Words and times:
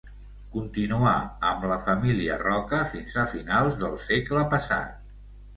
Continuà 0.53 1.11
amb 1.49 1.67
la 1.73 1.77
família 1.83 2.37
Roca 2.45 2.81
fins 2.95 3.19
a 3.25 3.29
finals 3.35 3.79
del 3.83 3.97
segle 4.07 4.47
passat. 4.57 4.99